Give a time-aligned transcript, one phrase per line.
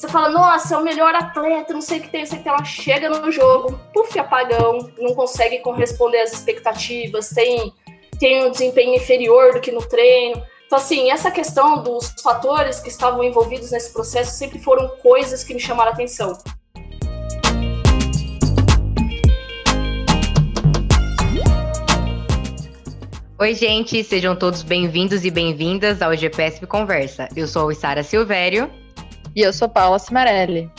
[0.00, 2.42] Você fala, nossa, é o melhor atleta, não sei o que tem, não sei o
[2.42, 7.70] que ela chega no jogo, puf, apagão, não consegue corresponder às expectativas, tem,
[8.18, 10.42] tem um desempenho inferior do que no treino.
[10.64, 15.52] Então, assim, essa questão dos fatores que estavam envolvidos nesse processo sempre foram coisas que
[15.52, 16.38] me chamaram a atenção.
[23.38, 27.28] Oi, gente, sejam todos bem-vindos e bem-vindas ao GPSP Conversa.
[27.36, 28.70] Eu sou a Sara Silvério.
[29.34, 30.70] E eu sou Paula Cimarelli.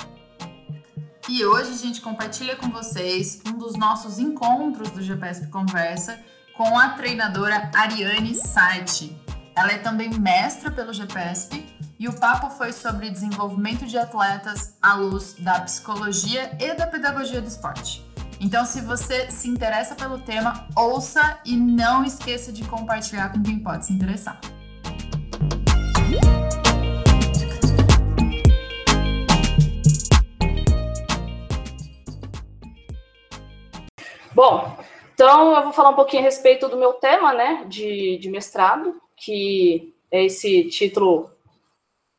[1.30, 6.20] E hoje a gente compartilha com vocês um dos nossos encontros do GPSP Conversa
[6.58, 9.16] com a treinadora Ariane Sarte.
[9.56, 11.66] Ela é também mestra pelo GPSP
[11.98, 17.40] e o papo foi sobre desenvolvimento de atletas à luz da psicologia e da pedagogia
[17.40, 18.06] do esporte.
[18.40, 23.60] Então, se você se interessa pelo tema, ouça e não esqueça de compartilhar com quem
[23.60, 24.42] pode se interessar.
[34.34, 34.78] Bom,
[35.14, 39.02] então eu vou falar um pouquinho a respeito do meu tema, né, de, de mestrado,
[39.16, 41.30] que é esse título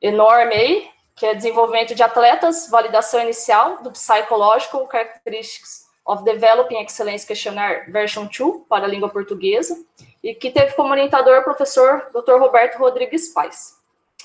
[0.00, 7.26] enorme aí, que é Desenvolvimento de Atletas, Validação Inicial do Psychological Characteristics of Developing Excellence
[7.26, 9.76] Questionnaire Version 2 para a língua portuguesa,
[10.22, 12.38] e que teve como orientador o professor Dr.
[12.38, 13.80] Roberto Rodrigues Paz.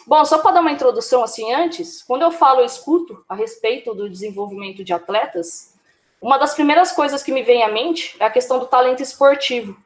[0.06, 3.94] Bom, só para dar uma introdução assim antes, quando eu falo, eu escuto a respeito
[3.94, 5.77] do desenvolvimento de atletas,
[6.22, 9.78] uma das primeiras coisas que me vem à mente é a questão do talento esportivo,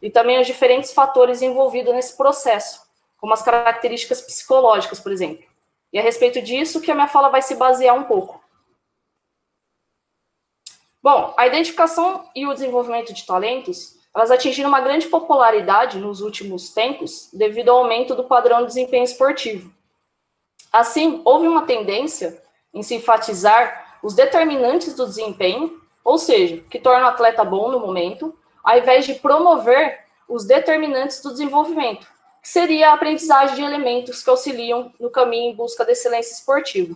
[0.00, 2.82] e também os diferentes fatores envolvidos nesse processo,
[3.16, 5.44] como as características psicológicas, por exemplo.
[5.92, 8.42] E a respeito disso que a minha fala vai se basear um pouco.
[11.02, 16.70] Bom, a identificação e o desenvolvimento de talentos, elas atingiram uma grande popularidade nos últimos
[16.70, 19.70] tempos devido ao aumento do padrão de desempenho esportivo.
[20.72, 27.06] Assim, houve uma tendência em se enfatizar os determinantes do desempenho, ou seja, que torna
[27.06, 29.98] o atleta bom no momento, ao invés de promover
[30.28, 32.06] os determinantes do desenvolvimento,
[32.42, 36.94] que seria a aprendizagem de elementos que auxiliam no caminho em busca da excelência esportiva.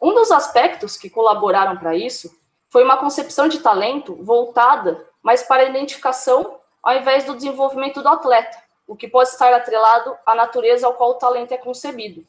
[0.00, 2.34] Um dos aspectos que colaboraram para isso
[2.70, 8.08] foi uma concepção de talento voltada mais para a identificação ao invés do desenvolvimento do
[8.08, 8.56] atleta,
[8.86, 12.26] o que pode estar atrelado à natureza ao qual o talento é concebido.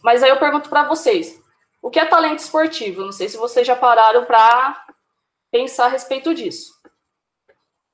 [0.00, 1.42] Mas aí eu pergunto para vocês,
[1.80, 3.02] o que é talento esportivo?
[3.04, 4.84] Não sei se vocês já pararam para
[5.50, 6.72] pensar a respeito disso.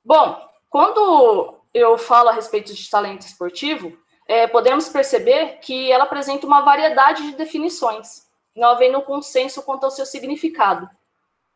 [0.05, 0.41] Bom,
[0.71, 3.97] quando eu falo a respeito de talento esportivo,
[4.27, 9.91] é, podemos perceber que ela apresenta uma variedade de definições, não havendo consenso quanto ao
[9.91, 10.89] seu significado.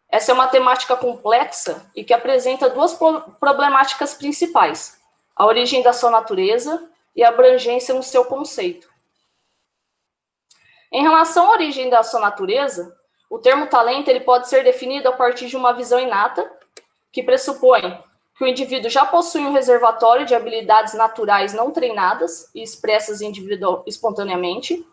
[0.08, 2.98] Essa é uma temática complexa e que apresenta duas
[3.38, 4.98] problemáticas principais:
[5.36, 8.88] a origem da sua natureza e a abrangência no seu conceito.
[10.92, 12.96] Em relação à origem da sua natureza,
[13.30, 16.50] o termo talento ele pode ser definido a partir de uma visão inata,
[17.12, 18.02] que pressupõe
[18.36, 23.82] que o indivíduo já possui um reservatório de habilidades naturais não treinadas e expressas individual,
[23.86, 24.86] espontaneamente.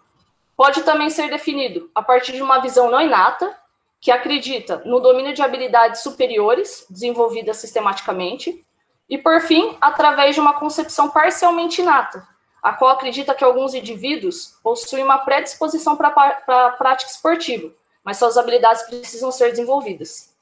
[0.58, 3.56] Pode também ser definido a partir de uma visão não inata,
[4.02, 8.66] que acredita no domínio de habilidades superiores desenvolvidas sistematicamente.
[9.10, 12.28] E, por fim, através de uma concepção parcialmente inata,
[12.66, 17.72] a qual acredita que alguns indivíduos possuem uma predisposição para a prática esportiva,
[18.04, 20.34] mas suas habilidades precisam ser desenvolvidas.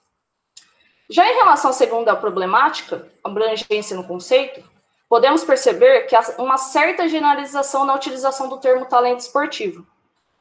[1.09, 4.63] Já em relação à segunda problemática, abrangência no conceito,
[5.09, 9.85] podemos perceber que há uma certa generalização na utilização do termo talento esportivo,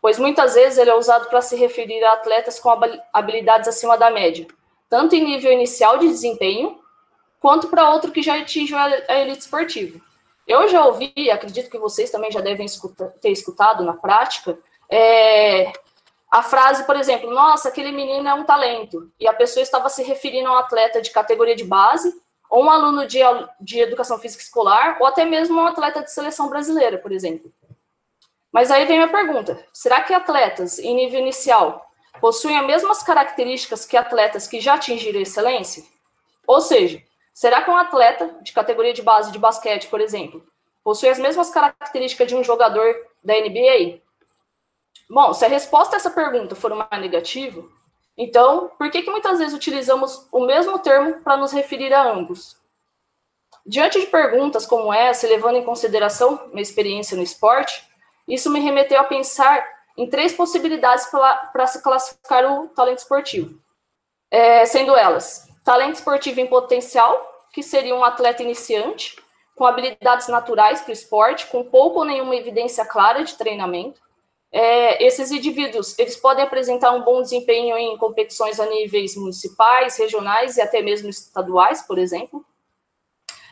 [0.00, 2.70] pois muitas vezes ele é usado para se referir a atletas com
[3.12, 4.46] habilidades acima da média,
[4.88, 6.78] tanto em nível inicial de desempenho,
[7.40, 10.11] quanto para outro que já atingiu a elite esportiva.
[10.52, 12.66] Eu já ouvi, acredito que vocês também já devem
[13.20, 14.58] ter escutado na prática,
[14.90, 15.72] é,
[16.30, 20.02] a frase, por exemplo, nossa, aquele menino é um talento, e a pessoa estava se
[20.02, 22.12] referindo a um atleta de categoria de base,
[22.50, 23.20] ou um aluno de,
[23.58, 27.50] de educação física escolar, ou até mesmo um atleta de seleção brasileira, por exemplo.
[28.52, 31.90] Mas aí vem a pergunta: será que atletas em nível inicial
[32.20, 35.82] possuem as mesmas características que atletas que já atingiram excelência?
[36.46, 37.02] Ou seja,
[37.32, 40.44] será que um atleta de categoria de base de basquete, por exemplo,
[40.82, 44.00] possui as mesmas características de um jogador da NBA?
[45.08, 47.62] Bom, se a resposta a essa pergunta for uma negativa,
[48.16, 52.56] então por que, que muitas vezes utilizamos o mesmo termo para nos referir a ambos?
[53.64, 57.86] Diante de perguntas como essa, levando em consideração minha experiência no esporte,
[58.26, 59.64] isso me remeteu a pensar
[59.96, 63.60] em três possibilidades para se classificar o talento esportivo.
[64.30, 69.16] É, sendo elas, talento esportivo em potencial, que seria um atleta iniciante,
[69.54, 74.00] com habilidades naturais para o esporte, com pouco ou nenhuma evidência clara de treinamento.
[74.54, 80.58] é, esses indivíduos, eles podem apresentar um bom desempenho em competições a níveis municipais, regionais
[80.58, 82.44] e até mesmo estaduais, por exemplo.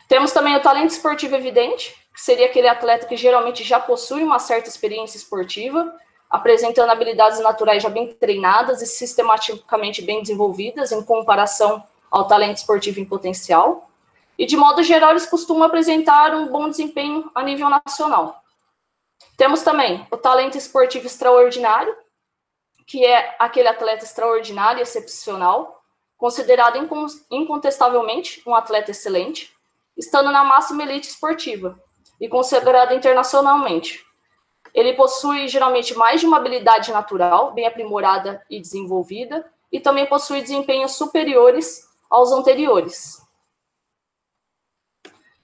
[0.07, 4.37] Temos também o talento esportivo evidente, que seria aquele atleta que geralmente já possui uma
[4.37, 5.91] certa experiência esportiva,
[6.29, 12.99] apresentando habilidades naturais já bem treinadas e sistematicamente bem desenvolvidas em comparação ao talento esportivo
[12.99, 13.89] em potencial.
[14.37, 18.41] E, de modo geral, eles costumam apresentar um bom desempenho a nível nacional.
[19.37, 21.95] Temos também o talento esportivo extraordinário,
[22.85, 25.81] que é aquele atleta extraordinário e excepcional,
[26.17, 26.77] considerado
[27.31, 29.51] incontestavelmente um atleta excelente,
[29.97, 31.79] estando na máxima elite esportiva
[32.19, 34.05] e considerado internacionalmente.
[34.73, 40.41] Ele possui geralmente mais de uma habilidade natural, bem aprimorada e desenvolvida, e também possui
[40.41, 43.25] desempenhos superiores aos anteriores.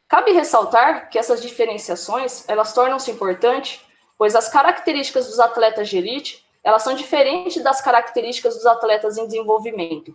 [0.07, 3.81] Cabe ressaltar que essas diferenciações, elas tornam-se importantes,
[4.17, 9.25] pois as características dos atletas de elite, elas são diferentes das características dos atletas em
[9.25, 10.13] desenvolvimento.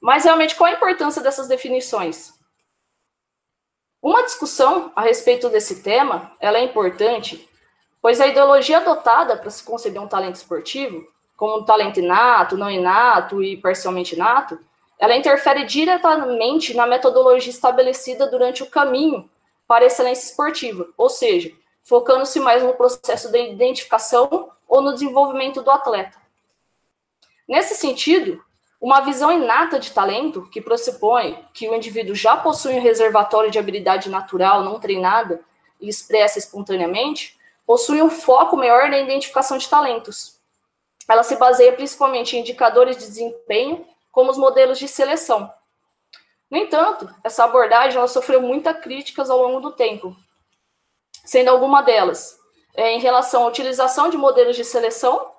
[0.00, 2.34] Mas realmente qual a importância dessas definições?
[4.02, 7.48] Uma discussão a respeito desse tema, ela é importante,
[8.02, 11.06] pois a ideologia adotada para se conceber um talento esportivo,
[11.36, 14.58] como um talento inato, não inato e parcialmente inato,
[14.98, 19.28] ela interfere diretamente na metodologia estabelecida durante o caminho
[19.66, 21.52] para a excelência esportiva, ou seja,
[21.82, 26.18] focando-se mais no processo de identificação ou no desenvolvimento do atleta.
[27.46, 28.42] Nesse sentido,
[28.80, 33.58] uma visão inata de talento, que pressupõe que o indivíduo já possui um reservatório de
[33.58, 35.40] habilidade natural não treinada
[35.80, 40.38] e expressa espontaneamente, possui um foco maior na identificação de talentos.
[41.08, 45.52] Ela se baseia principalmente em indicadores de desempenho como os modelos de seleção.
[46.48, 50.16] No entanto, essa abordagem ela sofreu muitas críticas ao longo do tempo,
[51.24, 52.38] sendo alguma delas
[52.76, 55.32] é, em relação à utilização de modelos de seleção,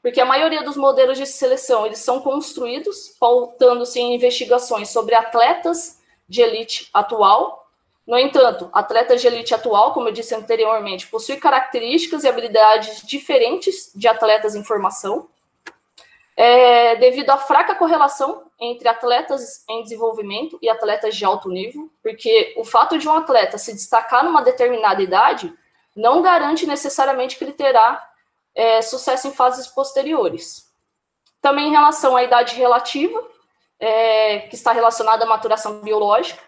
[0.00, 5.98] porque a maioria dos modelos de seleção eles são construídos pautando-se em investigações sobre atletas
[6.28, 7.68] de elite atual.
[8.06, 13.90] No entanto, atletas de elite atual, como eu disse anteriormente, possuem características e habilidades diferentes
[13.94, 15.28] de atletas em formação
[16.36, 22.54] é, devido à fraca correlação entre atletas em desenvolvimento e atletas de alto nível, porque
[22.56, 25.52] o fato de um atleta se destacar numa determinada idade
[25.94, 28.02] não garante necessariamente que ele terá
[28.54, 30.70] é, sucesso em fases posteriores.
[31.40, 33.22] Também em relação à idade relativa,
[33.78, 36.42] é, que está relacionada à maturação biológica,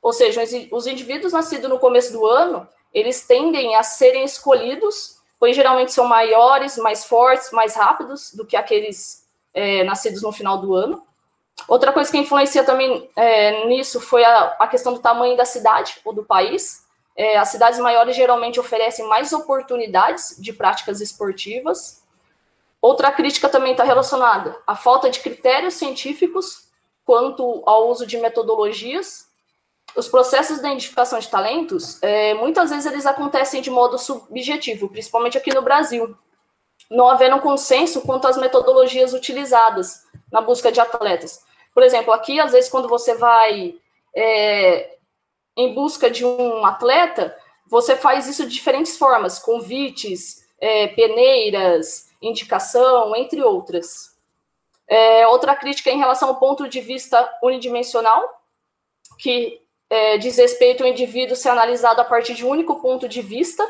[0.00, 0.42] ou seja,
[0.72, 6.06] os indivíduos nascidos no começo do ano, eles tendem a serem escolhidos, pois geralmente são
[6.06, 9.21] maiores, mais fortes, mais rápidos do que aqueles
[9.54, 11.02] é, nascidos no final do ano.
[11.68, 16.00] Outra coisa que influencia também é, nisso foi a, a, questão do tamanho da cidade
[16.04, 16.86] ou do país.
[17.14, 22.02] É, as cidades maiores geralmente oferecem mais oportunidades de práticas esportivas.
[22.80, 26.68] Outra crítica também está relacionada à falta de critérios científicos
[27.04, 29.30] quanto ao uso de metodologias.
[29.94, 35.36] Os processos de identificação de talentos, é, muitas vezes eles acontecem de modo subjetivo, principalmente
[35.36, 36.16] aqui no Brasil
[36.92, 41.44] não havendo um consenso quanto às metodologias utilizadas na busca de atletas.
[41.74, 43.74] Por exemplo, aqui, às vezes, quando você vai
[44.14, 44.96] é,
[45.56, 47.36] em busca de um atleta,
[47.66, 54.12] você faz isso de diferentes formas, convites, é, peneiras, indicação, entre outras.
[54.86, 58.22] É, outra crítica em relação ao ponto de vista unidimensional,
[59.18, 63.22] que é, diz respeito ao indivíduo ser analisado a partir de um único ponto de
[63.22, 63.66] vista,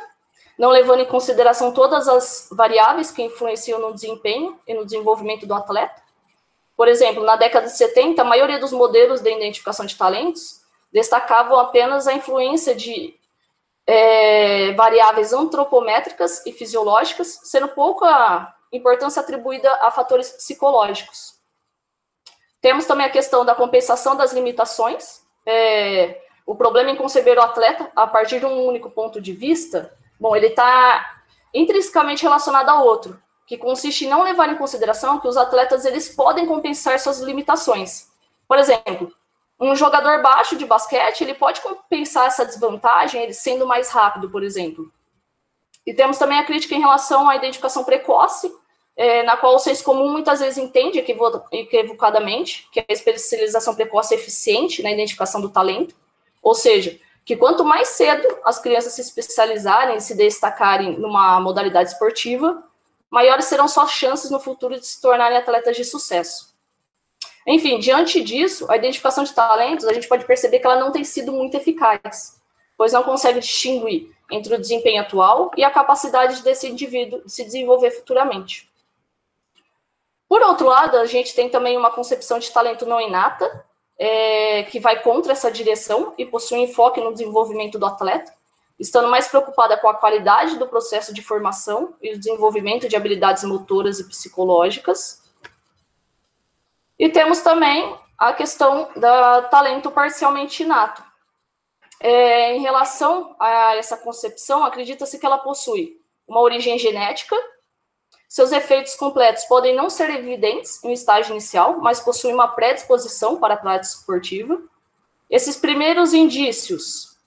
[0.59, 5.54] não levando em consideração todas as variáveis que influenciam no desempenho e no desenvolvimento do
[5.54, 6.02] atleta.
[6.76, 11.59] Por exemplo, na década de 70, a maioria dos modelos de identificação de talentos destacavam
[11.59, 13.14] apenas a influência de
[13.87, 21.35] é, variáveis antropométricas e fisiológicas, sendo pouca importância atribuída a fatores psicológicos.
[22.61, 25.23] Temos também a questão da compensação das limitações.
[25.44, 29.92] É, o problema em conceber o atleta a partir de um único ponto de vista
[30.23, 31.17] Bom, ele está
[31.52, 36.11] intrinsecamente relacionado ao outro, que consiste em não levar em consideração que os atletas eles
[36.11, 38.09] podem compensar suas limitações.
[38.47, 39.12] Por exemplo,
[39.59, 44.45] um jogador baixo de basquete ele pode compensar essa desvantagem ele sendo mais rápido, por
[44.45, 44.93] exemplo.
[45.85, 48.55] E temos também a crítica em relação à identificação precoce,
[48.95, 54.19] é, na qual o senso comum muitas vezes entende equivocadamente que a especialização precoce é
[54.19, 55.97] eficiente na identificação do talento,
[56.41, 62.62] ou seja, que quanto mais cedo as crianças se especializarem, se destacarem numa modalidade esportiva,
[63.11, 66.52] maiores serão suas chances no futuro de se tornarem atletas de sucesso.
[67.47, 71.05] Enfim, diante disso, a identificação de talentos, a gente pode perceber que ela não tem
[71.05, 72.41] sido muito eficaz,
[72.76, 77.91] pois não consegue distinguir entre o desempenho atual e a capacidade desse indivíduo se desenvolver
[77.91, 78.71] futuramente.
[80.29, 83.67] Por outro lado, a gente tem também uma concepção de talento não inata,
[84.04, 88.35] é, que vai contra essa direção e possui um enfoque no desenvolvimento do atleta,
[88.76, 93.44] estando mais preocupada com a qualidade do processo de formação e o desenvolvimento de habilidades
[93.44, 95.23] motoras e psicológicas.
[96.99, 101.00] E temos também a questão do talento parcialmente inato.
[102.00, 107.37] É, em relação a essa concepção, acredita-se que ela possui uma origem genética,
[108.32, 113.52] seus efeitos completos podem não ser evidentes em estágio inicial, mas possuem uma predisposição para
[113.52, 114.58] a prática esportiva.
[115.28, 117.18] Esses primeiros indícios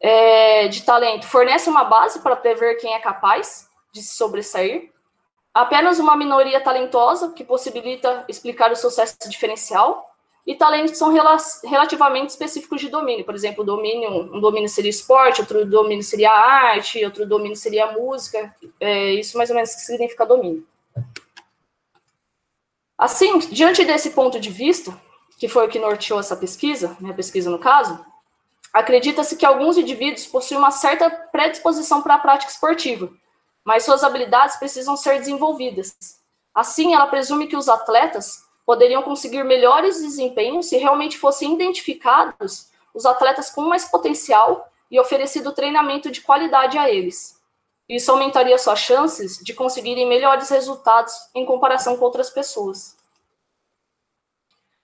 [0.00, 4.92] é, de talento fornece uma base para prever quem é capaz de se sobressair.
[5.54, 10.07] Apenas uma minoria talentosa que possibilita explicar o sucesso diferencial.
[10.48, 13.22] E talentos são rela relativamente específicos de domínio.
[13.22, 18.56] Por exemplo, domínio, um domínio seria esporte, outro domínio seria arte, outro domínio seria música.
[18.80, 20.66] É, isso mais ou menos que significa domínio.
[22.96, 24.98] Assim, diante desse ponto de vista,
[25.38, 28.02] que foi o que norteou essa pesquisa, minha pesquisa no caso,
[28.72, 33.10] Acredita-se que alguns indivíduos possuem uma certa predisposição para a prática esportiva,
[33.64, 35.96] mas suas habilidades precisam ser desenvolvidas.
[36.54, 43.06] Assim, ela presume que os atletas poderiam conseguir melhores desempenhos se realmente fossem identificados os
[43.06, 47.40] atletas com mais potencial e oferecido treinamento de qualidade a eles.
[47.88, 52.94] Isso aumentaria suas chances de conseguirem melhores resultados em comparação com outras pessoas.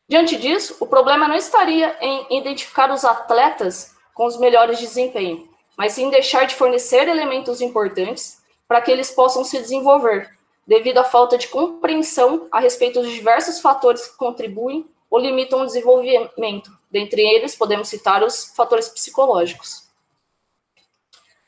[0.09, 5.93] Diante disso, o problema não estaria em identificar os atletas com os melhores desempenhos, mas
[5.93, 10.34] sim deixar de fornecer elementos importantes para que eles possam se desenvolver,
[10.67, 15.67] devido à falta de compreensão a respeito dos diversos fatores que contribuem ou limitam o
[15.67, 16.71] desenvolvimento.
[16.91, 19.85] Dentre eles, podemos citar os fatores psicológicos.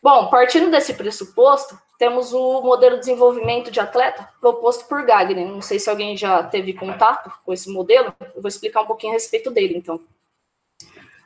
[0.02, 5.46] Bom, partindo desse pressuposto, temos o modelo de desenvolvimento de atleta proposto por Gagner.
[5.46, 9.12] Não sei se alguém já teve contato com esse modelo, eu vou explicar um pouquinho
[9.12, 10.00] a respeito dele, então.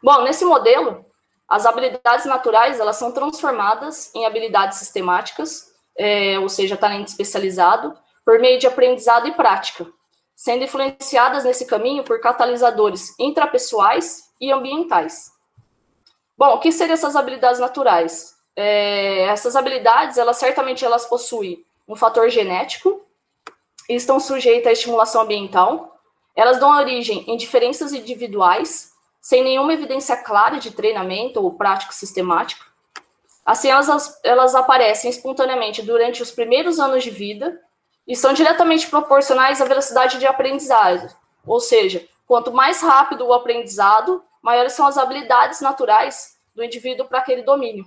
[0.03, 1.05] Bom, nesse modelo,
[1.49, 5.70] as habilidades naturais elas são transformadas em habilidades sistemáticas,
[6.01, 9.87] é, ou seja, talento especializado, por meio de aprendizado e prática,
[10.35, 15.31] sendo influenciadas nesse caminho por catalisadores intrapessoais e ambientais.
[16.37, 18.41] Bom, o que seriam essas habilidades naturais?
[18.57, 23.01] é, essas habilidades, elas certamente elas possuem um fator genético
[23.89, 25.99] e estão sujeitas à estimulação ambiental.
[26.37, 32.65] Elas dão origem em diferenças individuais, sem nenhuma evidência clara de treinamento ou prática sistemática.
[33.45, 37.61] Assim, elas, aparecem espontaneamente durante os primeiros anos de vida
[38.07, 41.09] e são diretamente proporcionais à velocidade de aprendizagem.
[41.47, 47.19] Ou seja, quanto mais rápido o aprendizado, maiores são as habilidades naturais do indivíduo para
[47.19, 47.87] aquele domínio.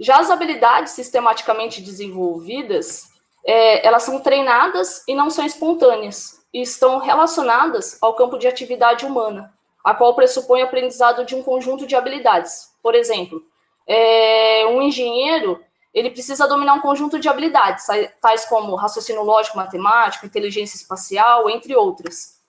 [0.00, 3.12] Já as habilidades sistematicamente desenvolvidas,
[3.44, 9.04] é, elas são treinadas e não são espontâneas, e estão relacionadas ao campo de atividade
[9.04, 9.52] humana,
[9.84, 12.73] a qual pressupõe o aprendizado de um conjunto de habilidades.
[12.84, 13.42] Por exemplo,
[13.86, 15.58] é, um engenheiro
[15.94, 17.86] ele precisa dominar um conjunto de habilidades,
[18.20, 22.42] tais como raciocínio lógico matemático, inteligência espacial, entre outras.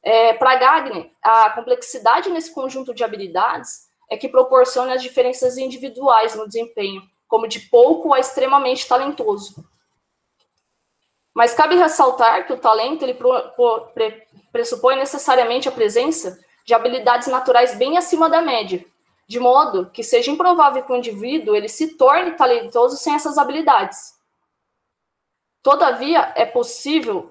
[0.00, 6.36] É, Para Gagner, a complexidade nesse conjunto de habilidades é que proporciona as diferenças individuais
[6.36, 9.64] no desempenho, como de pouco a extremamente talentoso.
[11.34, 13.18] Mas cabe ressaltar que o talento ele
[14.52, 18.84] pressupõe necessariamente a presença de habilidades naturais bem acima da média,
[19.30, 24.14] de modo que seja improvável que o indivíduo ele se torne talentoso sem essas habilidades.
[25.62, 27.30] Todavia, é possível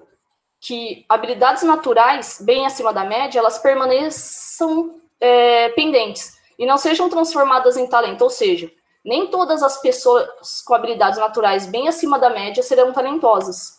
[0.58, 7.76] que habilidades naturais bem acima da média elas permaneçam é, pendentes, e não sejam transformadas
[7.76, 8.72] em talento, ou seja,
[9.04, 13.78] nem todas as pessoas com habilidades naturais bem acima da média serão talentosas.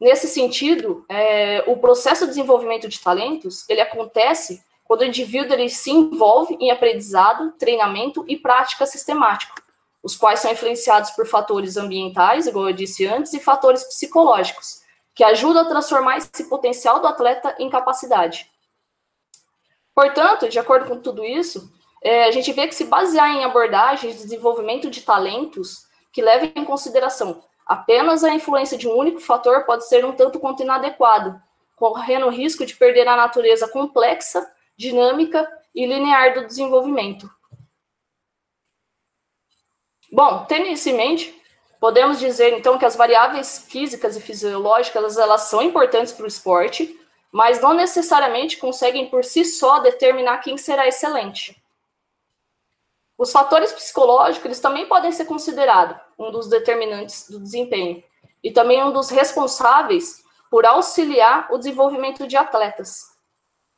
[0.00, 4.60] Nesse sentido, é, o processo de desenvolvimento de talentos, ele acontece
[4.94, 9.60] quando o indivíduo ele se envolve em aprendizado, treinamento e prática sistemática,
[10.00, 14.82] os quais são influenciados por fatores ambientais, igual eu disse antes, e fatores psicológicos,
[15.12, 18.48] que ajudam a transformar esse potencial do atleta em capacidade.
[19.92, 21.68] Portanto, de acordo com tudo isso,
[22.00, 26.52] é, a gente vê que se basear em abordagens de desenvolvimento de talentos que levem
[26.54, 31.42] em consideração apenas a influência de um único fator pode ser um tanto quanto inadequado,
[31.74, 37.28] correndo o risco de perder a natureza complexa, dinâmica e linear do desenvolvimento.
[40.12, 41.42] Bom, tendo isso em mente,
[41.80, 46.98] podemos dizer então que as variáveis físicas e fisiológicas elas são importantes para o esporte,
[47.32, 51.60] mas não necessariamente conseguem por si só determinar quem será excelente.
[53.18, 58.02] Os fatores psicológicos, eles também podem ser considerados um dos determinantes do desempenho
[58.42, 63.13] e também um dos responsáveis por auxiliar o desenvolvimento de atletas.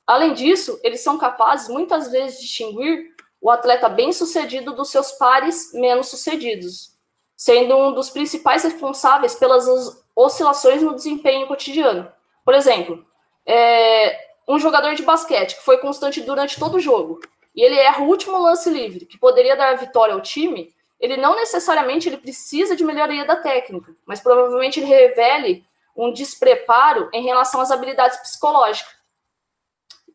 [0.06, 5.72] Além disso, eles são capazes, muitas vezes, de distinguir o atleta bem-sucedido dos seus pares
[5.74, 6.96] menos sucedidos,
[7.36, 9.66] sendo um dos principais responsáveis pelas
[10.14, 12.10] oscilações no desempenho cotidiano.
[12.44, 13.04] Por exemplo,
[13.44, 17.20] é, um jogador de basquete que foi constante durante todo o jogo
[17.54, 21.16] e ele erra o último lance livre, que poderia dar a vitória ao time, ele
[21.16, 25.64] não necessariamente ele precisa de melhoria da técnica, mas provavelmente ele revele
[25.96, 28.95] um despreparo em relação às habilidades psicológicas.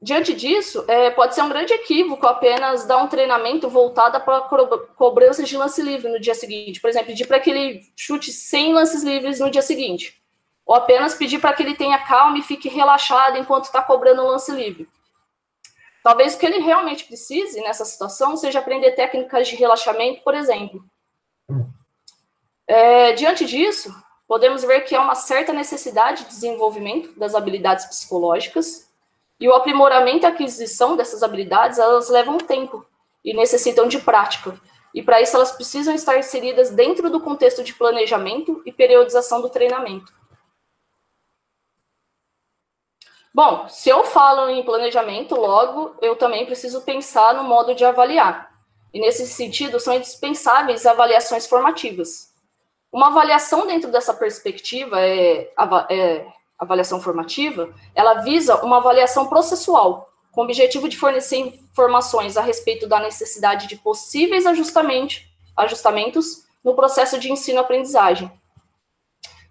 [0.04, 4.42] Diante disso, é, pode ser um grande equívoco apenas dar um treinamento voltado para
[4.96, 6.82] cobranças de lance livre no dia seguinte.
[6.82, 10.20] Por exemplo, pedir para que ele chute 100 lances livres no dia seguinte.
[10.66, 14.28] Ou apenas pedir para que ele tenha calma e fique relaxado enquanto está cobrando o
[14.28, 14.90] lance livre.
[16.04, 20.84] Talvez o que ele realmente precise nessa situação seja aprender técnicas de relaxamento, por exemplo.
[22.66, 23.94] É, diante disso,
[24.28, 28.91] podemos ver que há uma certa necessidade de desenvolvimento das habilidades psicológicas
[29.42, 32.86] e o aprimoramento e aquisição dessas habilidades, elas levam tempo
[33.26, 34.56] e necessitam de prática.
[34.94, 39.50] E para isso elas precisam estar inseridas dentro do contexto de planejamento e periodização do
[39.50, 40.14] treinamento.
[43.34, 48.52] Bom, se eu falo em planejamento, logo eu também preciso pensar no modo de avaliar.
[48.94, 52.32] E nesse sentido, são indispensáveis avaliações formativas.
[52.92, 55.50] Uma avaliação dentro dessa perspectiva é,
[55.90, 56.28] é
[56.64, 62.88] avaliação formativa, ela visa uma avaliação processual, com o objetivo de fornecer informações a respeito
[62.88, 68.32] da necessidade de possíveis ajustamentos no processo de ensino-aprendizagem,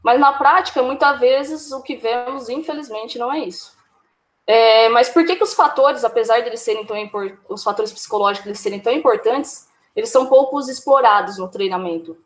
[0.02, 3.78] mas na prática, muitas vezes, o que vemos, infelizmente, não é isso.
[4.46, 6.96] É, mas por que, que os fatores, apesar de eles serem tão
[7.48, 12.16] os fatores psicológicos eles serem tão importantes, eles são poucos explorados no treinamento?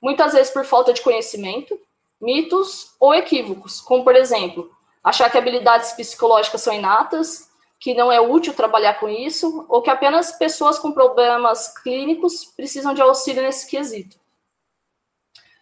[0.00, 1.78] Muitas vezes por falta de conhecimento,
[2.20, 4.70] mitos ou equívocos, como por exemplo,
[5.02, 7.48] achar que habilidades psicológicas são inatas,
[7.80, 12.92] que não é útil trabalhar com isso, ou que apenas pessoas com problemas clínicos precisam
[12.92, 14.18] de auxílio nesse quesito.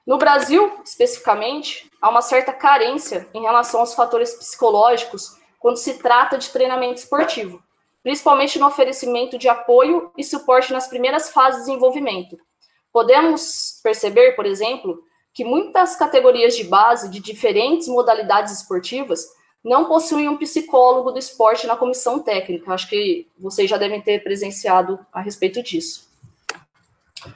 [0.07, 6.39] No Brasil, especificamente, há uma certa carência em relação aos fatores psicológicos quando se trata
[6.39, 7.61] de treinamento esportivo,
[8.05, 12.39] principalmente no oferecimento de apoio e suporte nas primeiras fases de desenvolvimento.
[12.93, 15.03] Podemos perceber, por exemplo,
[15.37, 19.29] que muitas categorias de base de diferentes modalidades esportivas
[19.63, 22.73] não possuem um psicólogo do esporte na comissão técnica.
[22.73, 26.09] Acho que vocês já devem ter presenciado a respeito disso.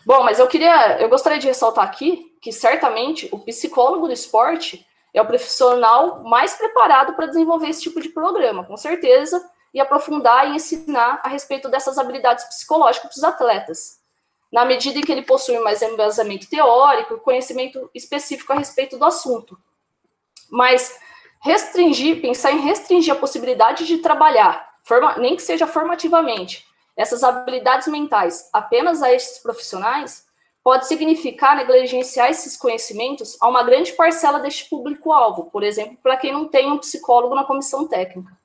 [0.06, 4.86] Bom, mas eu queria, eu gostaria de ressaltar aqui que certamente o psicólogo do esporte
[5.12, 10.48] é o profissional mais preparado para desenvolver esse tipo de programa, com certeza, e aprofundar
[10.48, 13.99] e ensinar a respeito dessas habilidades psicológicas para os atletas,
[14.50, 19.58] na medida em que ele possui mais embasamento teórico, conhecimento específico a respeito do assunto.
[20.50, 20.98] Mas
[21.40, 27.86] restringir, pensar em restringir a possibilidade de trabalhar, forma, nem que seja formativamente, essas habilidades
[27.88, 30.28] mentais apenas a estes profissionais,
[30.62, 36.32] pode significar negligenciar esses conhecimentos a uma grande parcela deste público-alvo, por exemplo, para quem
[36.32, 38.39] não tem um psicólogo na comissão técnica.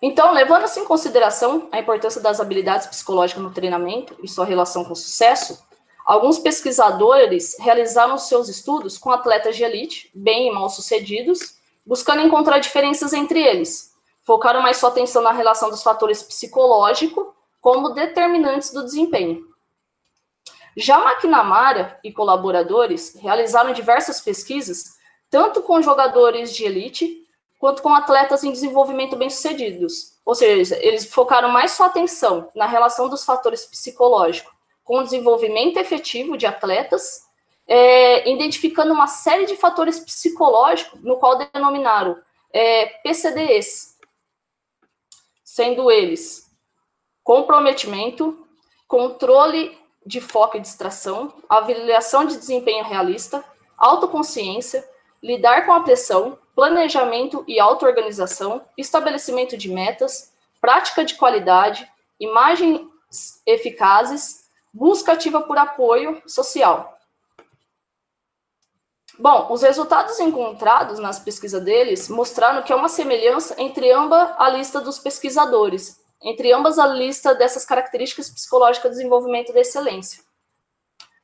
[0.00, 4.92] Então, levando-se em consideração a importância das habilidades psicológicas no treinamento e sua relação com
[4.92, 5.66] o sucesso,
[6.06, 12.60] alguns pesquisadores realizaram seus estudos com atletas de elite, bem e mal sucedidos, buscando encontrar
[12.60, 13.92] diferenças entre eles.
[14.22, 17.26] Focaram mais sua atenção na relação dos fatores psicológicos
[17.60, 19.48] como determinantes do desempenho.
[20.76, 24.96] Já McNamara e colaboradores realizaram diversas pesquisas,
[25.28, 27.26] tanto com jogadores de elite
[27.58, 30.18] quanto com atletas em desenvolvimento bem-sucedidos.
[30.24, 34.52] Ou seja, eles focaram mais sua atenção na relação dos fatores psicológicos
[34.84, 37.22] com o desenvolvimento efetivo de atletas,
[37.66, 42.16] é, identificando uma série de fatores psicológicos, no qual denominaram
[42.50, 43.98] é, PCDs,
[45.44, 46.48] sendo eles
[47.22, 48.46] comprometimento,
[48.86, 53.44] controle de foco e distração, avaliação de desempenho realista,
[53.76, 54.82] autoconsciência,
[55.22, 62.80] lidar com a pressão, planejamento e autoorganização, estabelecimento de metas, prática de qualidade, imagens
[63.46, 66.98] eficazes, busca ativa por apoio social.
[69.16, 74.48] Bom, os resultados encontrados nas pesquisas deles mostraram que há uma semelhança entre ambas a
[74.48, 80.24] lista dos pesquisadores, entre ambas a lista dessas características psicológicas de desenvolvimento da excelência.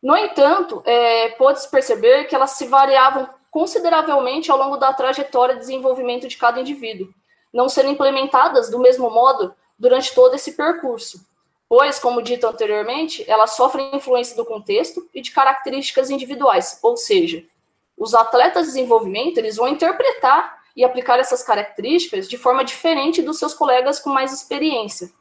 [0.01, 5.61] No entanto, é, pode-se perceber que elas se variavam consideravelmente ao longo da trajetória de
[5.61, 7.14] desenvolvimento de cada indivíduo,
[7.53, 11.25] não sendo implementadas do mesmo modo durante todo esse percurso,
[11.69, 17.45] pois, como dito anteriormente, elas sofrem influência do contexto e de características individuais, ou seja,
[17.97, 23.38] os atletas de desenvolvimento eles vão interpretar e aplicar essas características de forma diferente dos
[23.38, 25.12] seus colegas com mais experiência.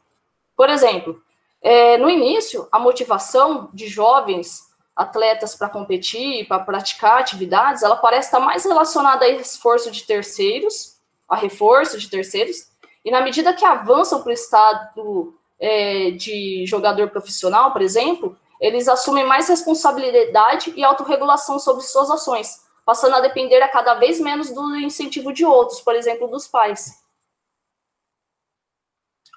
[0.56, 1.22] Por exemplo,
[1.62, 8.28] é, no início, a motivação de jovens atletas para competir, para praticar atividades, ela parece
[8.28, 10.96] estar mais relacionada a esforço de terceiros,
[11.28, 12.68] a reforço de terceiros,
[13.04, 18.88] e na medida que avançam para o estado é, de jogador profissional, por exemplo, eles
[18.88, 24.50] assumem mais responsabilidade e autorregulação sobre suas ações, passando a depender a cada vez menos
[24.50, 27.02] do incentivo de outros, por exemplo, dos pais.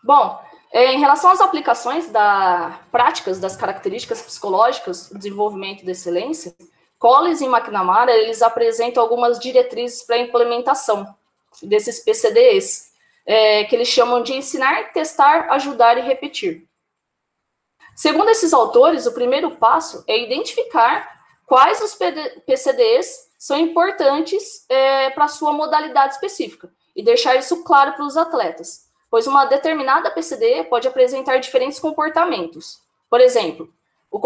[0.03, 0.41] Bom,
[0.73, 6.53] em relação às aplicações da práticas das características psicológicas do desenvolvimento da excelência,
[6.99, 11.15] Collins e McNamara eles apresentam algumas diretrizes para a implementação
[11.62, 12.91] desses PCDs,
[13.25, 16.67] é, que eles chamam de ensinar, testar, ajudar e repetir.
[17.95, 21.97] Segundo esses autores, o primeiro passo é identificar quais os
[22.45, 28.17] PCDs são importantes é, para a sua modalidade específica e deixar isso claro para os
[28.17, 32.81] atletas pois uma determinada PCD pode apresentar diferentes comportamentos.
[33.09, 33.73] Por exemplo,
[34.11, 34.19] o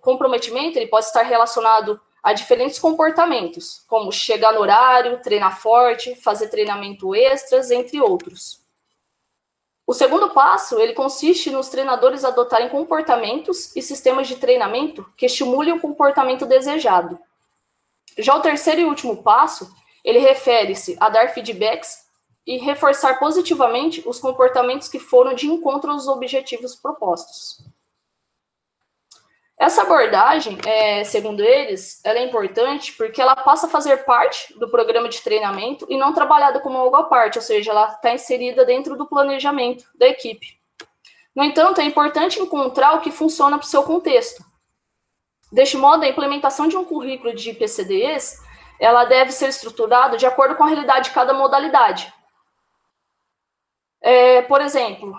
[0.00, 6.48] comprometimento ele pode estar relacionado a diferentes comportamentos, como chegar no horário, treinar forte, fazer
[6.48, 8.64] treinamento extras, entre outros.
[9.86, 15.74] O segundo passo, ele consiste nos treinadores adotarem comportamentos e sistemas de treinamento que estimulem
[15.74, 17.18] o comportamento desejado.
[18.16, 19.70] Já o terceiro e último passo,
[20.02, 22.03] ele refere-se a dar feedbacks
[22.46, 27.64] e reforçar positivamente os comportamentos que foram de encontro aos objetivos propostos.
[29.56, 34.68] Essa abordagem, é, segundo eles, ela é importante porque ela passa a fazer parte do
[34.68, 38.64] programa de treinamento e não trabalhada como algo à parte, ou seja, ela está inserida
[38.64, 40.58] dentro do planejamento da equipe.
[41.34, 44.44] No entanto, é importante encontrar o que funciona para o seu contexto.
[45.52, 48.40] Deste modo, a implementação de um currículo de PCDs,
[48.80, 52.12] ela deve ser estruturada de acordo com a realidade de cada modalidade,
[54.04, 55.14] é, por exemplo,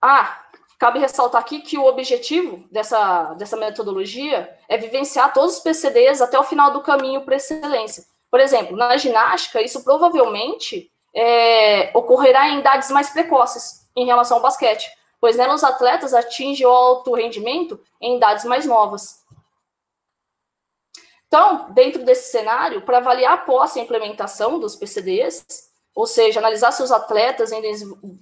[0.00, 0.42] ah,
[0.78, 6.38] cabe ressaltar aqui que o objetivo dessa, dessa metodologia é vivenciar todos os PCDs até
[6.38, 8.04] o final do caminho para excelência.
[8.30, 14.42] Por exemplo, na ginástica, isso provavelmente é, ocorrerá em idades mais precoces em relação ao
[14.42, 14.88] basquete,
[15.20, 19.22] pois nela os atletas atingem o alto rendimento em idades mais novas.
[21.26, 25.67] Então, dentro desse cenário, para avaliar a posse e a implementação dos PCDs,
[25.98, 27.60] ou seja, analisar se os atletas em,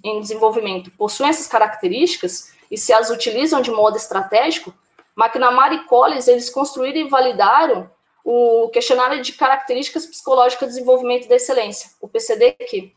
[0.03, 4.73] em desenvolvimento possuem essas características e se as utilizam de modo estratégico,
[5.15, 7.91] McNamara e Collins, eles construíram e validaram
[8.25, 12.93] o questionário de características psicológicas de desenvolvimento da excelência, o PCDQ.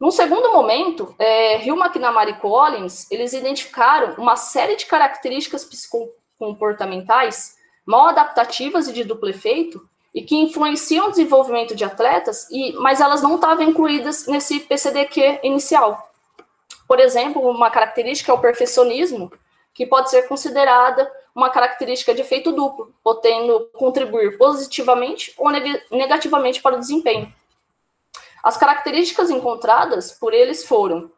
[0.00, 7.54] Num segundo momento, é, Hill, McNamara e Collins, eles identificaram uma série de características psicocomportamentais
[7.86, 13.00] mal adaptativas e de duplo efeito e que influenciam o desenvolvimento de atletas, e, mas
[13.00, 16.10] elas não estavam incluídas nesse PCDQ inicial.
[16.88, 19.30] Por exemplo, uma característica é o perfeccionismo,
[19.72, 25.52] que pode ser considerada uma característica de efeito duplo, podendo contribuir positivamente ou
[25.92, 27.32] negativamente para o desempenho.
[28.42, 31.12] As características encontradas por eles foram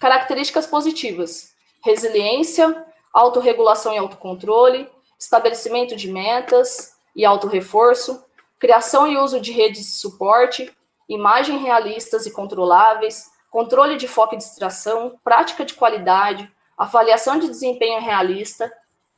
[0.00, 1.52] características positivas:
[1.84, 8.22] resiliência, autorregulação e autocontrole, estabelecimento de metas, e autorreforço,
[8.58, 10.70] criação e uso de redes de suporte,
[11.08, 18.00] imagem realistas e controláveis, controle de foco e distração, prática de qualidade, avaliação de desempenho
[18.00, 18.70] realista,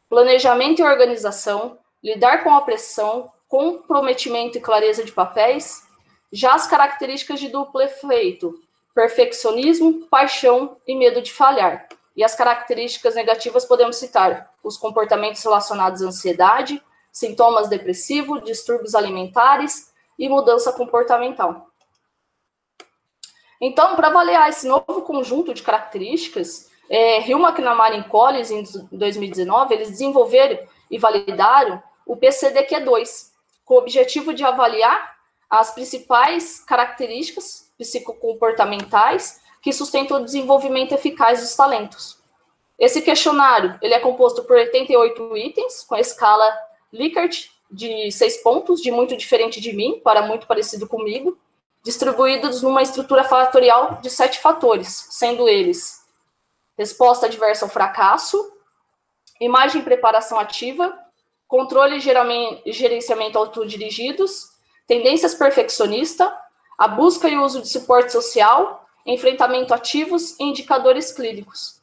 [0.09, 5.83] planejamento e organização, lidar com a pressão, comprometimento e clareza de papéis,
[6.33, 8.55] já as características de duplo efeito,
[8.95, 11.89] perfeccionismo, paixão e medo de falhar.
[12.17, 16.83] E as características negativas podemos citar os comportamentos relacionados à ansiedade,
[17.19, 21.67] sintomas depressivos, distúrbios alimentares e mudança comportamental.
[23.61, 29.75] Então, para avaliar esse novo conjunto de características, é, Hill, McNamara e Collins, em 2019,
[29.75, 33.33] eles desenvolveram e validaram o PCDQ2,
[33.65, 35.17] com o objetivo de avaliar
[35.51, 42.17] as principais características psicocomportamentais que sustentam o desenvolvimento eficaz dos talentos.
[42.79, 48.81] Esse questionário ele é composto por 88 itens, com a escala Likert, de seis pontos,
[48.81, 51.39] de muito diferente de mim, para muito parecido comigo,
[51.83, 55.99] distribuídos numa estrutura fatorial de sete fatores, sendo eles
[56.77, 58.53] resposta adversa ao fracasso,
[59.41, 60.97] imagem e preparação ativa,
[61.49, 64.51] controle e gerenciamento autodirigidos,
[64.87, 66.33] tendências perfeccionista,
[66.79, 71.78] a busca e uso de suporte social, enfrentamento ativos e indicadores clínicos.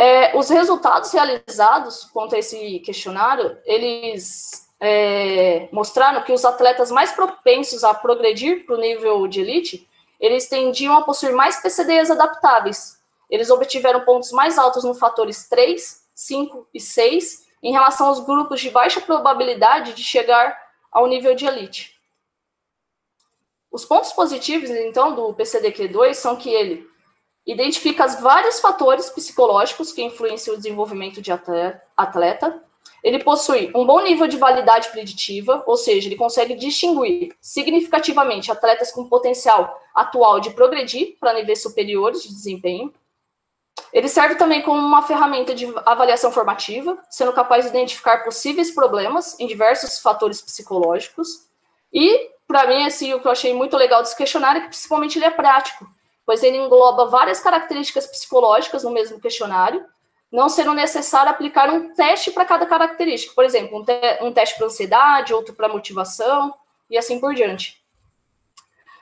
[0.00, 7.10] É, os resultados realizados quanto a esse questionário, eles é, mostraram que os atletas mais
[7.10, 9.88] propensos a progredir para o nível de elite,
[10.20, 12.96] eles tendiam a possuir mais PCDs adaptáveis.
[13.28, 18.60] Eles obtiveram pontos mais altos no fatores 3, 5 e 6, em relação aos grupos
[18.60, 20.56] de baixa probabilidade de chegar
[20.92, 22.00] ao nível de elite.
[23.68, 26.87] Os pontos positivos, então, do PCDQ2 são que ele
[27.48, 32.62] identifica os vários fatores psicológicos que influenciam o desenvolvimento de atleta.
[33.02, 38.92] Ele possui um bom nível de validade preditiva, ou seja, ele consegue distinguir significativamente atletas
[38.92, 42.92] com potencial atual de progredir para níveis superiores de desempenho.
[43.94, 49.40] Ele serve também como uma ferramenta de avaliação formativa, sendo capaz de identificar possíveis problemas
[49.40, 51.48] em diversos fatores psicológicos.
[51.90, 55.16] E, para mim, assim, o que eu achei muito legal desse questionário é que, principalmente,
[55.16, 55.88] ele é prático
[56.28, 59.82] pois ele engloba várias características psicológicas no mesmo questionário,
[60.30, 63.34] não sendo necessário aplicar um teste para cada característica.
[63.34, 66.54] Por exemplo, um, te um teste para ansiedade, outro para motivação,
[66.90, 67.82] e assim por diante.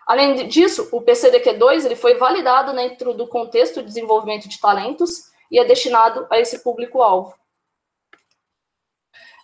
[0.07, 5.59] Além disso, o PCDQ2 ele foi validado dentro do contexto de desenvolvimento de talentos e
[5.59, 7.35] é destinado a esse público-alvo.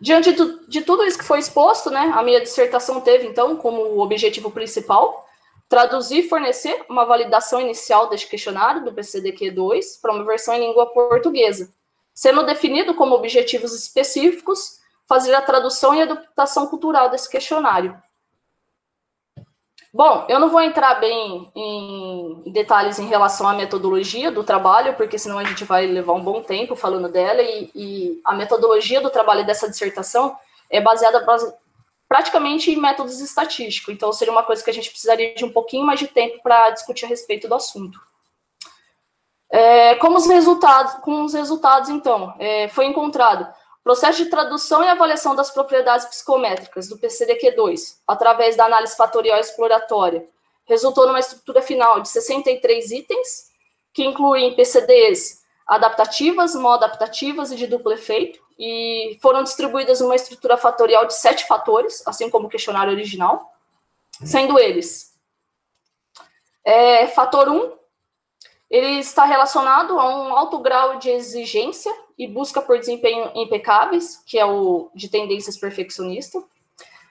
[0.00, 0.32] Diante
[0.68, 5.26] de tudo isso que foi exposto, né, a minha dissertação teve, então, como objetivo principal
[5.72, 10.84] traduzir e fornecer uma validação inicial deste questionário do PCDQ2 para uma versão em língua
[10.92, 11.72] portuguesa,
[12.12, 17.96] sendo definido como objetivos específicos fazer a tradução e adaptação cultural desse questionário.
[19.90, 25.18] Bom, eu não vou entrar bem em detalhes em relação à metodologia do trabalho, porque
[25.18, 29.08] senão a gente vai levar um bom tempo falando dela, e, e a metodologia do
[29.08, 30.36] trabalho dessa dissertação
[30.68, 31.24] é baseada
[32.12, 33.94] praticamente métodos estatísticos.
[33.94, 36.68] Então, seria uma coisa que a gente precisaria de um pouquinho mais de tempo para
[36.68, 37.98] discutir a respeito do assunto.
[39.48, 43.50] É, como os resultados, com os resultados, então, é, foi encontrado
[43.82, 50.28] processo de tradução e avaliação das propriedades psicométricas do PCDQ2, através da análise fatorial exploratória,
[50.66, 53.50] resultou numa estrutura final de 63 itens,
[53.90, 60.56] que incluem PCDs adaptativas, modo adaptativas e de duplo efeito, e foram distribuídas numa estrutura
[60.56, 63.52] fatorial de sete fatores, assim como o questionário original,
[64.24, 65.12] sendo eles
[66.64, 67.72] é, fator 1, um,
[68.70, 74.38] ele está relacionado a um alto grau de exigência e busca por desempenho impecáveis, que
[74.38, 76.40] é o de tendências perfeccionista.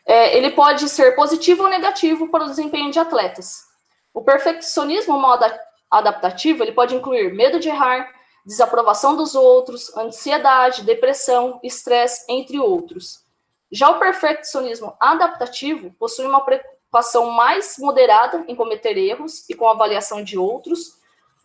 [0.05, 3.65] É, ele pode ser positivo ou negativo para o desempenho de atletas.
[4.13, 5.45] O perfeccionismo modo
[5.89, 8.09] adaptativo ele pode incluir medo de errar,
[8.45, 13.25] desaprovação dos outros, ansiedade, depressão, estresse, entre outros.
[13.71, 20.23] Já o perfeccionismo adaptativo possui uma preocupação mais moderada em cometer erros e com avaliação
[20.23, 20.99] de outros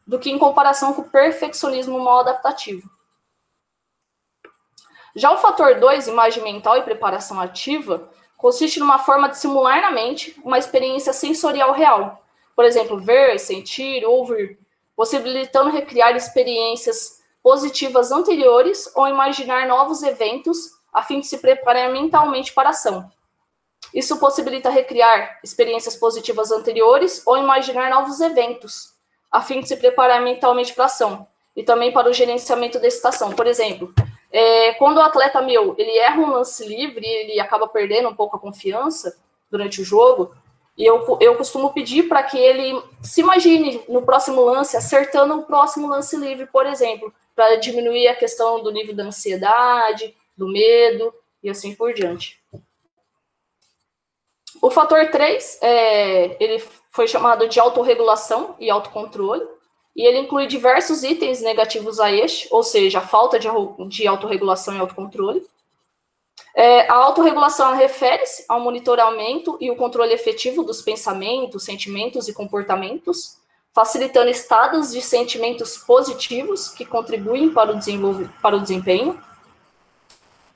[0.06, 2.88] do que em comparação com o perfeccionismo mal adaptativo.
[5.14, 9.90] Já o fator 2, imagem mental e preparação ativa, consiste numa forma de simular na
[9.90, 12.22] mente uma experiência sensorial real.
[12.54, 14.58] Por exemplo, ver, sentir, ouvir,
[14.96, 22.52] possibilitando recriar experiências positivas anteriores ou imaginar novos eventos a fim de se preparar mentalmente
[22.52, 23.08] para a ação.
[23.94, 28.94] Isso possibilita recriar experiências positivas anteriores ou imaginar novos eventos
[29.30, 32.88] a fim de se preparar mentalmente para a ação e também para o gerenciamento da
[32.88, 33.32] estação.
[33.32, 33.92] Por exemplo,
[34.32, 38.36] é, quando o atleta meu ele erra um lance livre, ele acaba perdendo um pouco
[38.36, 39.16] a confiança
[39.50, 40.34] durante o jogo,
[40.76, 45.42] e eu, eu costumo pedir para que ele se imagine no próximo lance, acertando o
[45.42, 51.14] próximo lance livre, por exemplo, para diminuir a questão do nível da ansiedade, do medo
[51.42, 52.38] e assim por diante.
[54.60, 59.46] O fator 3, é, ele foi chamado de autorregulação e autocontrole,
[59.94, 63.48] e ele inclui diversos itens negativos a este, ou seja, a falta de,
[63.88, 65.46] de autorregulação e autocontrole,
[66.58, 73.36] é, a autorregulação refere-se ao monitoramento e o controle efetivo dos pensamentos, sentimentos e comportamentos,
[73.74, 79.22] facilitando estados de sentimentos positivos que contribuem para o, para o desempenho.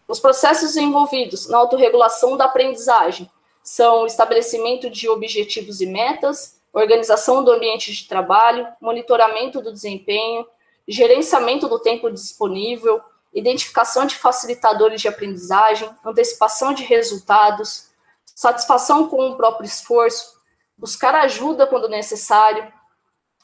[0.08, 3.30] Os processos envolvidos na autorregulação da aprendizagem
[3.62, 10.46] são estabelecimento de objetivos e metas, organização do ambiente de trabalho, monitoramento do desempenho,
[10.88, 17.90] gerenciamento do tempo disponível, identificação de facilitadores de aprendizagem, antecipação de resultados,
[18.34, 20.40] satisfação com o próprio esforço,
[20.76, 22.72] buscar ajuda quando necessário,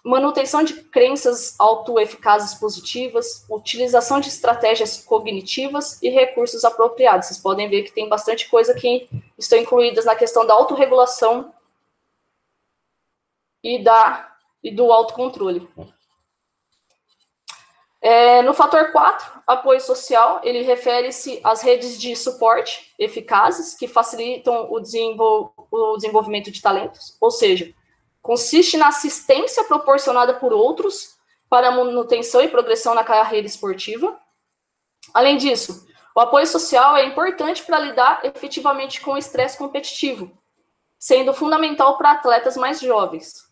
[0.04, 7.26] manutenção de crenças autoeficazes positivas, utilização de estratégias cognitivas e recursos apropriados.
[7.26, 11.52] Vocês podem ver que tem bastante coisa que estão incluídas na questão da autorregulação
[13.62, 15.68] e da e do autocontrole.
[18.08, 24.68] É, no fator 4, apoio social, ele refere-se às redes de suporte eficazes que facilitam
[24.70, 27.74] o, desenvol o desenvolvimento de talentos, ou seja,
[28.22, 31.16] consiste na assistência proporcionada por outros
[31.50, 34.16] para manutenção e progressão na carreira esportiva.
[35.12, 40.30] Além disso, o apoio social é importante para lidar efetivamente com o estresse competitivo,
[40.96, 43.45] sendo fundamental para atletas mais jovens.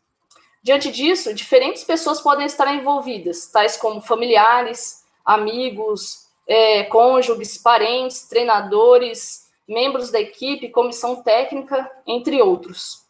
[0.64, 9.46] Diante disso, diferentes pessoas podem estar envolvidas, tais como familiares, amigos, é, cônjuges, parentes, treinadores,
[9.68, 13.04] membros da equipe, comissão técnica, entre outros.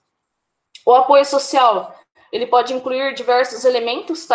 [0.85, 1.97] O apoio social
[2.33, 4.27] ele pode incluir diversos elementos,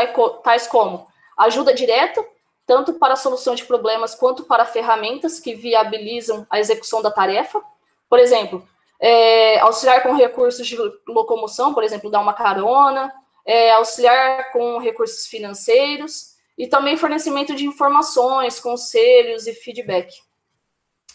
[0.42, 1.06] tais como
[1.38, 2.26] ajuda direta,
[2.66, 7.62] tanto para a solução de problemas quanto para ferramentas que viabilizam a execução da tarefa.
[8.10, 8.66] Por exemplo,
[9.00, 13.14] é, auxiliar com recursos de locomoção, por exemplo, dar uma carona,
[13.46, 20.14] é, auxiliar com recursos financeiros e também fornecimento de informações, conselhos e feedback,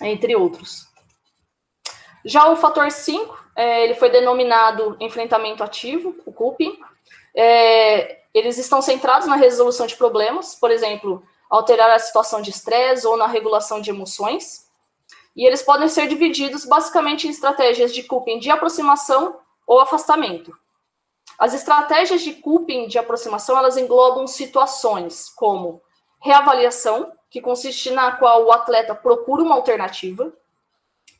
[0.00, 0.86] entre outros.
[2.24, 6.78] Já o fator 5, é, ele foi denominado enfrentamento ativo, o CUP.
[7.36, 13.06] É, eles estão centrados na resolução de problemas, por exemplo, alterar a situação de estresse
[13.06, 14.63] ou na regulação de emoções.
[15.34, 20.56] E eles podem ser divididos basicamente em estratégias de coping de aproximação ou afastamento.
[21.38, 25.82] As estratégias de coping de aproximação, elas englobam situações como
[26.22, 30.32] reavaliação, que consiste na qual o atleta procura uma alternativa,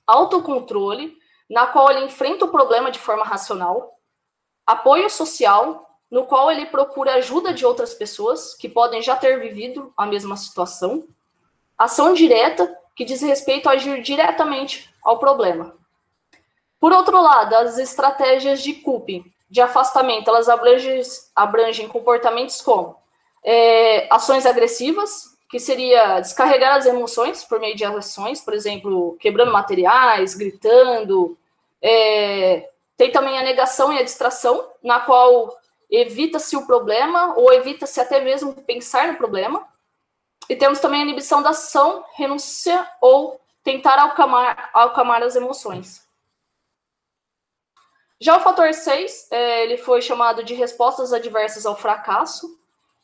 [0.07, 1.19] autocontrole,
[1.51, 3.99] na qual ele enfrenta o problema de forma racional,
[4.65, 9.93] apoio social, no qual ele procura ajuda de outras pessoas que podem já ter vivido
[9.97, 11.07] a mesma situação,
[11.77, 15.75] ação direta, que diz respeito a agir diretamente ao problema.
[16.79, 21.01] Por outro lado, as estratégias de coping, de afastamento, elas abrangem,
[21.35, 22.97] abrangem comportamentos como
[23.45, 29.53] é, ações agressivas, que seria descarregar as emoções por meio de ações, por exemplo, quebrando
[29.53, 31.39] materiais, gritando.
[31.81, 35.57] É, tem também a negação e a distração, na qual
[35.91, 39.67] evita-se o problema ou evita-se até mesmo pensar no problema.
[40.49, 46.05] E temos também a inibição da ação, renúncia ou tentar acalmar, acalmar as emoções.
[48.21, 52.59] Já o fator 6, é, ele foi chamado de respostas adversas ao fracasso,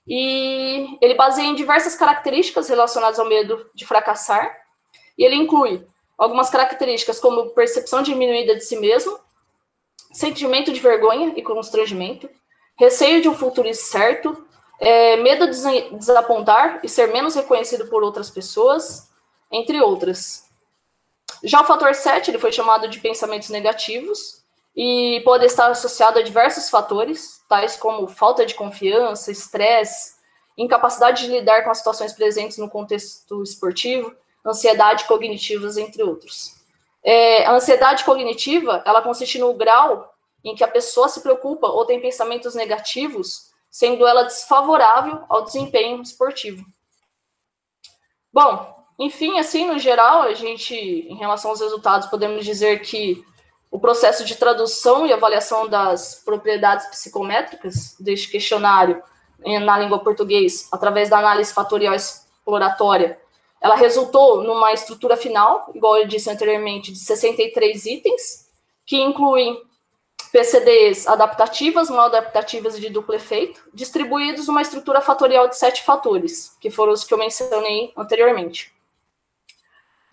[0.07, 4.57] e ele baseia em diversas características relacionadas ao medo de fracassar,
[5.17, 9.19] e ele inclui algumas características como percepção diminuída de si mesmo,
[10.13, 12.29] sentimento de vergonha e constrangimento,
[12.79, 14.47] receio de um futuro incerto,
[14.81, 19.09] é, medo de desapontar e ser menos reconhecido por outras pessoas,
[19.53, 20.49] entre outras.
[21.45, 24.41] Já o fator 7, ele foi chamado de pensamentos negativos,
[24.75, 30.15] e pode estar associado a diversos fatores, tais como falta de confiança, estresse,
[30.57, 34.15] incapacidade de lidar com as situações presentes no contexto esportivo,
[34.47, 36.55] ansiedade cognitivas, entre outros.
[37.03, 40.13] É, a ansiedade cognitiva, ela consiste no grau
[40.45, 46.03] em que a pessoa se preocupa ou tem pensamentos negativos, sendo ela desfavorável ao desempenho
[46.03, 46.65] esportivo.
[48.33, 53.25] Bom, enfim, assim, no geral, a gente, em relação aos resultados, podemos dizer que
[53.71, 59.03] o processo de tradução e avaliação das propriedades psicométricas deste questionário
[59.65, 63.19] na língua portuguesa, através da análise fatorial exploratória,
[63.61, 68.51] ela resultou numa estrutura final, igual eu disse anteriormente, de 63 itens,
[68.85, 69.63] que incluem
[70.33, 76.57] PCDs adaptativas, não adaptativas e de duplo efeito, distribuídos numa estrutura fatorial de sete fatores,
[76.61, 78.73] que foram os que eu mencionei anteriormente.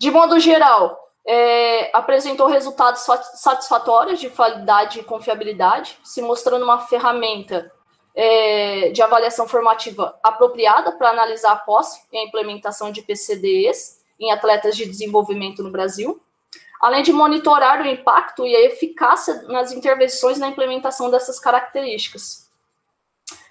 [0.00, 3.02] De modo geral, é, apresentou resultados
[3.34, 7.70] satisfatórios de qualidade e confiabilidade, se mostrando uma ferramenta
[8.14, 14.32] é, de avaliação formativa apropriada para analisar a posse e a implementação de PCDs em
[14.32, 16.20] atletas de desenvolvimento no Brasil,
[16.80, 22.48] além de monitorar o impacto e a eficácia nas intervenções na implementação dessas características.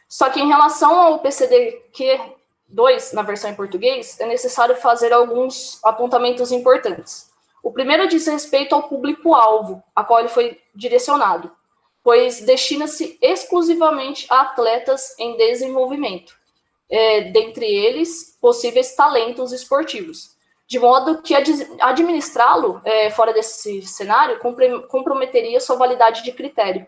[0.07, 6.51] Só que em relação ao PCDQ2, na versão em português, é necessário fazer alguns apontamentos
[6.51, 7.29] importantes.
[7.61, 11.51] O primeiro diz respeito ao público-alvo, a qual ele foi direcionado,
[12.01, 16.33] pois destina-se exclusivamente a atletas em desenvolvimento,
[16.89, 20.36] é, dentre eles possíveis talentos esportivos,
[20.67, 21.33] de modo que
[21.79, 24.39] administrá-lo é, fora desse cenário
[24.87, 26.85] comprometeria sua validade de critério.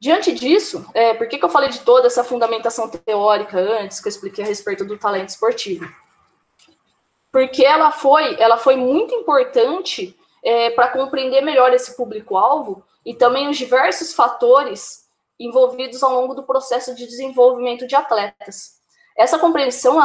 [0.00, 4.08] Diante disso, é, por que, que eu falei de toda essa fundamentação teórica antes que
[4.08, 5.86] eu expliquei a respeito do talento esportivo?
[7.32, 13.48] porque ela foi, ela foi muito importante é, para compreender melhor esse público-alvo e também
[13.48, 18.79] os diversos fatores envolvidos ao longo do processo de desenvolvimento de atletas.
[19.20, 20.02] Essa compreensão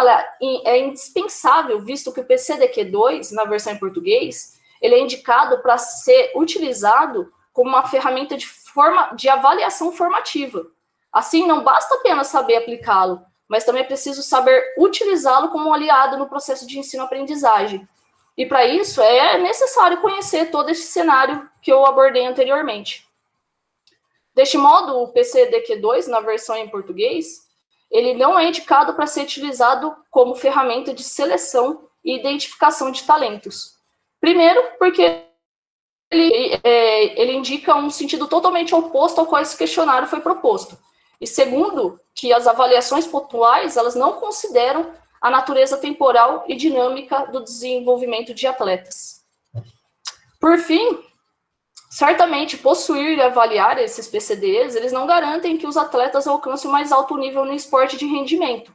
[0.66, 6.34] é indispensável, visto que o PCDQ2, na versão em português, ele é indicado para ser
[6.36, 10.68] utilizado como uma ferramenta de, forma, de avaliação formativa.
[11.14, 16.18] Assim, não basta apenas saber aplicá-lo, mas também é preciso saber utilizá-lo como um aliado
[16.18, 17.88] no processo de ensino-aprendizagem.
[18.36, 23.08] E para isso é necessário conhecer todo esse cenário que eu abordei anteriormente.
[24.34, 27.45] Deste modo, o PCDQ2, na versão em português,
[27.96, 33.76] ele não é indicado para ser utilizado como ferramenta de seleção e identificação de talentos.
[34.20, 35.24] Primeiro, porque
[36.12, 40.78] ele, é, ele indica um sentido totalmente oposto ao qual esse questionário foi proposto.
[41.22, 44.92] E segundo, que as avaliações pontuais elas não consideram
[45.22, 49.24] a natureza temporal e dinâmica do desenvolvimento de atletas.
[50.40, 51.00] Por fim,
[51.96, 56.92] certamente possuir e avaliar esses PCDs, eles não garantem que os atletas alcancem o mais
[56.92, 58.74] alto nível no esporte de rendimento,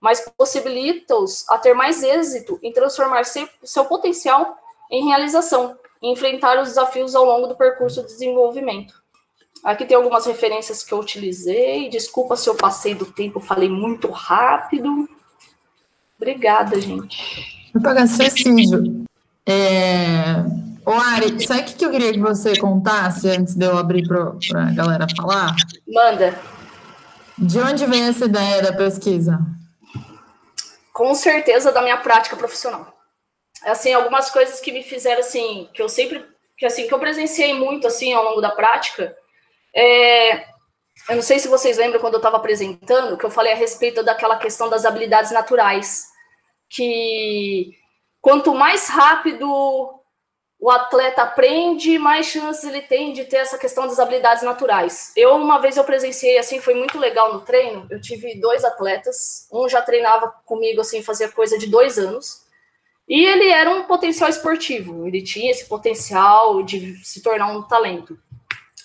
[0.00, 4.56] mas possibilitam-os a ter mais êxito em transformar seu potencial
[4.90, 8.94] em realização e enfrentar os desafios ao longo do percurso de desenvolvimento.
[9.62, 11.90] Aqui tem algumas referências que eu utilizei.
[11.90, 15.06] Desculpa se eu passei do tempo, falei muito rápido.
[16.16, 17.70] Obrigada, gente.
[18.06, 19.04] Suicídio.
[19.46, 20.71] É...
[20.84, 24.32] Ô, Ari, sabe o que eu queria que você contasse antes de eu abrir para
[24.62, 25.54] a galera falar?
[25.86, 26.38] Manda.
[27.38, 29.38] De onde vem essa ideia da pesquisa?
[30.92, 32.92] Com certeza da minha prática profissional.
[33.64, 36.24] Assim, algumas coisas que me fizeram assim, que eu sempre,
[36.58, 39.16] que assim, que eu presenciei muito assim ao longo da prática,
[39.74, 40.38] é,
[41.08, 44.02] eu não sei se vocês lembram quando eu estava apresentando, que eu falei a respeito
[44.02, 46.06] daquela questão das habilidades naturais,
[46.68, 47.70] que
[48.20, 50.01] quanto mais rápido
[50.62, 55.12] o atleta aprende, mais chances ele tem de ter essa questão das habilidades naturais.
[55.16, 59.48] Eu, uma vez eu presenciei, assim, foi muito legal no treino, eu tive dois atletas,
[59.52, 62.46] um já treinava comigo, assim, fazia coisa de dois anos,
[63.08, 68.16] e ele era um potencial esportivo, ele tinha esse potencial de se tornar um talento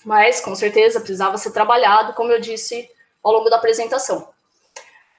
[0.07, 2.89] mas com certeza precisava ser trabalhado, como eu disse
[3.21, 4.29] ao longo da apresentação.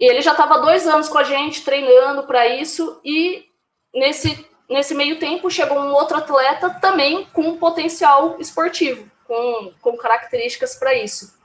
[0.01, 3.45] E ele já estava dois anos com a gente treinando para isso, e
[3.93, 10.77] nesse, nesse meio tempo chegou um outro atleta também com potencial esportivo, com, com características
[10.77, 11.39] para isso.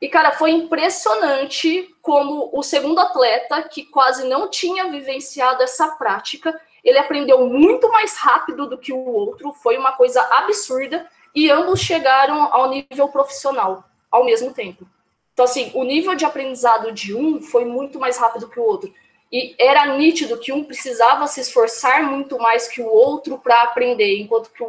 [0.00, 6.58] E, cara, foi impressionante como o segundo atleta, que quase não tinha vivenciado essa prática,
[6.84, 11.80] ele aprendeu muito mais rápido do que o outro, foi uma coisa absurda e ambos
[11.80, 14.86] chegaram ao nível profissional ao mesmo tempo.
[15.32, 18.92] Então, assim, o nível de aprendizado de um foi muito mais rápido que o outro.
[19.30, 24.18] E era nítido que um precisava se esforçar muito mais que o outro para aprender,
[24.18, 24.64] enquanto que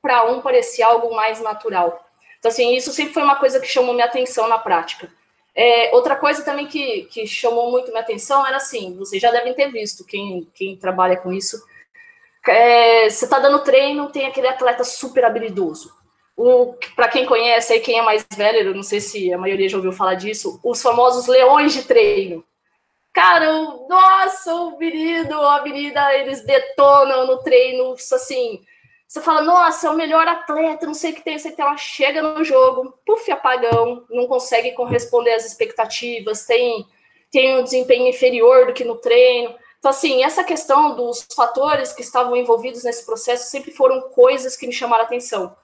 [0.00, 2.06] para um parecia algo mais natural.
[2.38, 5.10] Então, assim, isso sempre foi uma coisa que chamou minha atenção na prática.
[5.54, 9.54] É, outra coisa também que, que chamou muito minha atenção era assim: vocês já devem
[9.54, 11.60] ter visto, quem, quem trabalha com isso.
[12.46, 15.96] É, você está dando treino, tem aquele atleta super habilidoso
[16.94, 19.76] para quem conhece aí, quem é mais velho, eu não sei se a maioria já
[19.78, 22.44] ouviu falar disso, os famosos leões de treino.
[23.16, 28.60] Cara, o, nossa, o menino, a menina, eles detonam no treino, assim,
[29.08, 31.78] você fala, nossa, é o melhor atleta, não sei o que tem, sei que ela
[31.78, 36.86] chega no jogo, puf, apagão, não consegue corresponder às expectativas, tem,
[37.30, 39.56] tem um desempenho inferior do que no treino.
[39.78, 44.66] Então, assim, essa questão dos fatores que estavam envolvidos nesse processo sempre foram coisas que
[44.66, 45.56] me chamaram a atenção.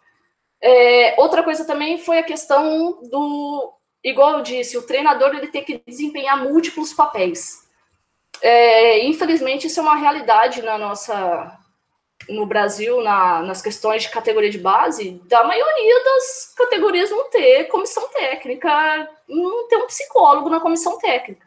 [0.59, 5.65] É, outra coisa também foi a questão do, igual eu disse, o treinador ele tem
[5.65, 7.63] que desempenhar múltiplos papéis.
[8.41, 11.59] É, infelizmente, isso é uma realidade na nossa,
[12.29, 17.65] no Brasil, na, nas questões de categoria de base, da maioria das categorias não ter
[17.65, 21.47] comissão técnica, não ter um psicólogo na comissão técnica.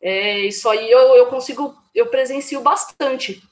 [0.00, 3.42] É, isso aí eu, eu consigo, eu presencio bastante.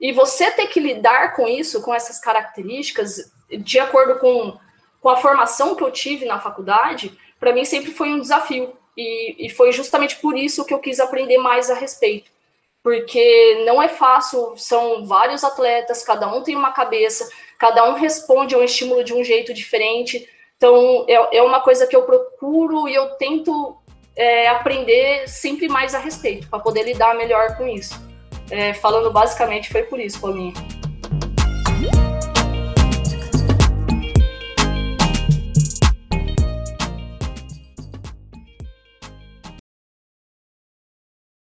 [0.00, 4.58] E você ter que lidar com isso, com essas características, de acordo com,
[5.00, 8.72] com a formação que eu tive na faculdade, para mim sempre foi um desafio.
[8.96, 12.30] E, e foi justamente por isso que eu quis aprender mais a respeito.
[12.84, 17.28] Porque não é fácil, são vários atletas, cada um tem uma cabeça,
[17.58, 20.28] cada um responde a um estímulo de um jeito diferente.
[20.56, 23.76] Então, é, é uma coisa que eu procuro e eu tento
[24.14, 27.94] é, aprender sempre mais a respeito, para poder lidar melhor com isso.
[28.52, 30.81] É, falando basicamente, foi por isso, Paulinho.